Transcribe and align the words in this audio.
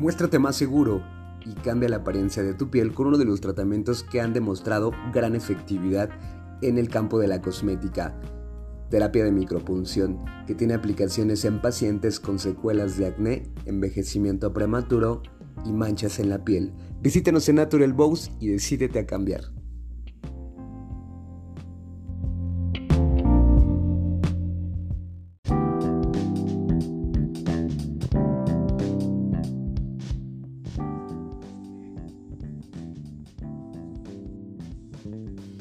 Muéstrate 0.00 0.38
más 0.38 0.56
seguro 0.56 1.02
y 1.44 1.52
cambia 1.52 1.90
la 1.90 1.96
apariencia 1.96 2.42
de 2.42 2.54
tu 2.54 2.70
piel 2.70 2.94
con 2.94 3.08
uno 3.08 3.18
de 3.18 3.26
los 3.26 3.42
tratamientos 3.42 4.02
que 4.02 4.22
han 4.22 4.32
demostrado 4.32 4.92
gran 5.12 5.36
efectividad 5.36 6.08
en 6.62 6.78
el 6.78 6.88
campo 6.88 7.18
de 7.18 7.28
la 7.28 7.42
cosmética. 7.42 8.18
Terapia 8.88 9.24
de 9.24 9.30
micropunción, 9.30 10.24
que 10.46 10.54
tiene 10.54 10.72
aplicaciones 10.72 11.44
en 11.44 11.60
pacientes 11.60 12.18
con 12.18 12.38
secuelas 12.38 12.96
de 12.96 13.08
acné, 13.08 13.52
envejecimiento 13.66 14.54
prematuro 14.54 15.22
y 15.66 15.72
manchas 15.74 16.18
en 16.18 16.30
la 16.30 16.46
piel. 16.46 16.72
Visítenos 17.02 17.46
en 17.50 17.56
Natural 17.56 17.92
Bows 17.92 18.30
y 18.40 18.48
decídete 18.48 19.00
a 19.00 19.06
cambiar. 19.06 19.59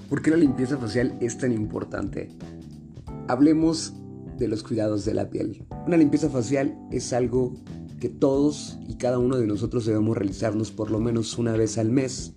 ¿Por 0.09 0.23
qué 0.23 0.31
la 0.31 0.37
limpieza 0.37 0.75
facial 0.77 1.15
es 1.21 1.37
tan 1.37 1.51
importante? 1.51 2.29
Hablemos 3.27 3.93
de 4.39 4.47
los 4.47 4.63
cuidados 4.63 5.05
de 5.05 5.13
la 5.13 5.29
piel. 5.29 5.67
Una 5.85 5.97
limpieza 5.97 6.29
facial 6.29 6.75
es 6.91 7.13
algo 7.13 7.53
que 7.99 8.09
todos 8.09 8.79
y 8.87 8.95
cada 8.95 9.19
uno 9.19 9.37
de 9.37 9.45
nosotros 9.45 9.85
debemos 9.85 10.17
realizarnos 10.17 10.71
por 10.71 10.89
lo 10.89 10.99
menos 10.99 11.37
una 11.37 11.51
vez 11.51 11.77
al 11.77 11.91
mes. 11.91 12.33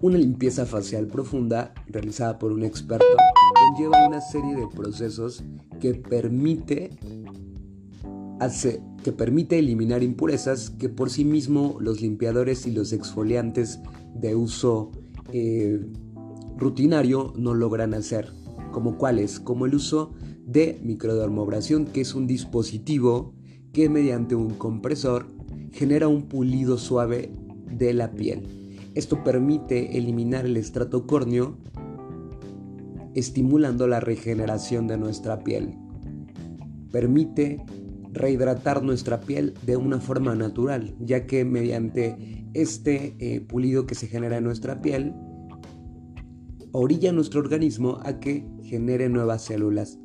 Una 0.00 0.18
limpieza 0.18 0.66
facial 0.66 1.06
profunda 1.06 1.74
realizada 1.86 2.40
por 2.40 2.50
un 2.50 2.64
experto 2.64 3.06
conlleva 3.54 4.08
una 4.08 4.20
serie 4.20 4.56
de 4.56 4.66
procesos 4.66 5.44
que 5.80 5.94
permite, 5.94 6.90
que 9.04 9.12
permite 9.12 9.60
eliminar 9.60 10.02
impurezas 10.02 10.70
que 10.70 10.88
por 10.88 11.10
sí 11.10 11.24
mismo 11.24 11.76
los 11.80 12.00
limpiadores 12.00 12.66
y 12.66 12.72
los 12.72 12.92
exfoliantes 12.92 13.78
de 14.14 14.34
uso 14.34 14.90
eh, 15.32 15.80
rutinario 16.58 17.32
no 17.36 17.54
logran 17.54 17.94
hacer, 17.94 18.32
como 18.72 18.98
cuáles, 18.98 19.40
como 19.40 19.66
el 19.66 19.74
uso 19.74 20.12
de 20.44 20.80
microdermobración, 20.82 21.86
que 21.86 22.00
es 22.00 22.14
un 22.14 22.26
dispositivo 22.26 23.34
que 23.72 23.88
mediante 23.88 24.34
un 24.34 24.50
compresor 24.50 25.26
genera 25.72 26.08
un 26.08 26.22
pulido 26.22 26.78
suave 26.78 27.30
de 27.70 27.94
la 27.94 28.12
piel. 28.12 28.42
Esto 28.94 29.22
permite 29.22 29.96
eliminar 29.98 30.46
el 30.46 30.56
estrato 30.56 31.06
córneo, 31.06 31.56
estimulando 33.14 33.86
la 33.86 34.00
regeneración 34.00 34.88
de 34.88 34.98
nuestra 34.98 35.44
piel. 35.44 35.74
Permite 36.90 37.64
rehidratar 38.12 38.82
nuestra 38.82 39.20
piel 39.20 39.54
de 39.64 39.76
una 39.76 40.00
forma 40.00 40.34
natural, 40.34 40.94
ya 40.98 41.26
que 41.26 41.44
mediante 41.44 42.48
este 42.54 43.14
eh, 43.18 43.40
pulido 43.40 43.86
que 43.86 43.94
se 43.94 44.08
genera 44.08 44.38
en 44.38 44.44
nuestra 44.44 44.80
piel, 44.80 45.14
orilla 46.72 47.12
nuestro 47.12 47.40
organismo 47.40 47.98
a 48.02 48.20
que 48.20 48.46
genere 48.62 49.08
nuevas 49.08 49.42
células, 49.42 49.98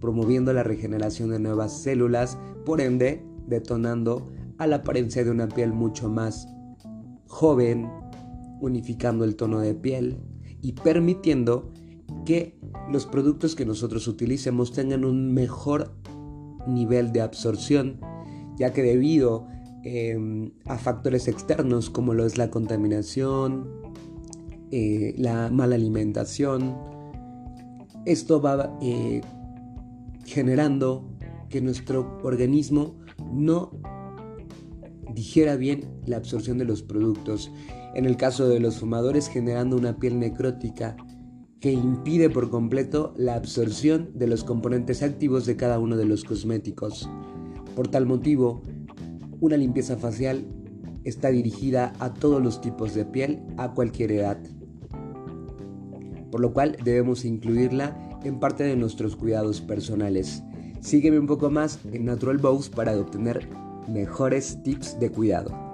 promoviendo 0.00 0.52
la 0.52 0.62
regeneración 0.62 1.30
de 1.30 1.38
nuevas 1.38 1.82
células, 1.82 2.38
por 2.64 2.80
ende 2.80 3.22
detonando 3.46 4.30
a 4.58 4.66
la 4.66 4.76
apariencia 4.76 5.24
de 5.24 5.30
una 5.30 5.48
piel 5.48 5.72
mucho 5.72 6.08
más 6.08 6.48
joven, 7.26 7.88
unificando 8.60 9.24
el 9.24 9.36
tono 9.36 9.60
de 9.60 9.74
piel 9.74 10.18
y 10.60 10.72
permitiendo 10.72 11.70
que 12.24 12.58
los 12.90 13.06
productos 13.06 13.54
que 13.54 13.64
nosotros 13.64 14.06
utilicemos 14.08 14.72
tengan 14.72 15.04
un 15.04 15.32
mejor 15.32 15.94
nivel 16.66 17.12
de 17.12 17.22
absorción, 17.22 18.00
ya 18.58 18.72
que 18.72 18.82
debido 18.82 19.46
em, 19.84 20.52
a 20.66 20.76
factores 20.76 21.28
externos 21.28 21.88
como 21.88 22.14
lo 22.14 22.26
es 22.26 22.36
la 22.36 22.50
contaminación, 22.50 23.89
eh, 24.72 25.14
la 25.18 25.50
mala 25.50 25.74
alimentación. 25.74 26.76
Esto 28.04 28.40
va 28.40 28.78
eh, 28.80 29.20
generando 30.24 31.10
que 31.48 31.60
nuestro 31.60 32.20
organismo 32.22 32.94
no 33.32 33.72
digiera 35.12 35.56
bien 35.56 35.84
la 36.06 36.18
absorción 36.18 36.58
de 36.58 36.64
los 36.64 36.82
productos. 36.82 37.50
En 37.94 38.06
el 38.06 38.16
caso 38.16 38.48
de 38.48 38.60
los 38.60 38.78
fumadores 38.78 39.28
generando 39.28 39.76
una 39.76 39.96
piel 39.96 40.20
necrótica 40.20 40.96
que 41.58 41.72
impide 41.72 42.30
por 42.30 42.48
completo 42.48 43.12
la 43.16 43.34
absorción 43.34 44.12
de 44.14 44.28
los 44.28 44.44
componentes 44.44 45.02
activos 45.02 45.46
de 45.46 45.56
cada 45.56 45.80
uno 45.80 45.96
de 45.96 46.04
los 46.04 46.22
cosméticos. 46.22 47.10
Por 47.74 47.88
tal 47.88 48.06
motivo, 48.06 48.62
una 49.40 49.56
limpieza 49.56 49.96
facial 49.96 50.46
está 51.02 51.30
dirigida 51.30 51.92
a 51.98 52.14
todos 52.14 52.40
los 52.40 52.60
tipos 52.60 52.94
de 52.94 53.04
piel 53.04 53.42
a 53.56 53.72
cualquier 53.74 54.12
edad 54.12 54.38
por 56.30 56.40
lo 56.40 56.52
cual 56.52 56.76
debemos 56.82 57.24
incluirla 57.24 57.96
en 58.24 58.38
parte 58.38 58.64
de 58.64 58.76
nuestros 58.76 59.16
cuidados 59.16 59.60
personales. 59.60 60.42
Sígueme 60.80 61.18
un 61.18 61.26
poco 61.26 61.50
más 61.50 61.78
en 61.92 62.04
Natural 62.04 62.38
Bows 62.38 62.70
para 62.70 62.96
obtener 62.96 63.48
mejores 63.88 64.62
tips 64.62 64.98
de 64.98 65.10
cuidado. 65.10 65.69